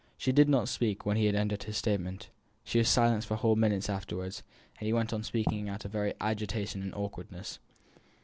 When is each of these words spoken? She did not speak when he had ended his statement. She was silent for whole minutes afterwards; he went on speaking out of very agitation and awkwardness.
She 0.17 0.31
did 0.31 0.49
not 0.49 0.67
speak 0.67 1.05
when 1.05 1.15
he 1.15 1.27
had 1.27 1.35
ended 1.35 1.61
his 1.61 1.77
statement. 1.77 2.29
She 2.63 2.79
was 2.79 2.89
silent 2.89 3.23
for 3.23 3.35
whole 3.35 3.55
minutes 3.55 3.87
afterwards; 3.87 4.41
he 4.79 4.91
went 4.91 5.13
on 5.13 5.21
speaking 5.21 5.69
out 5.69 5.85
of 5.85 5.91
very 5.91 6.15
agitation 6.19 6.81
and 6.81 6.91
awkwardness. 6.95 7.59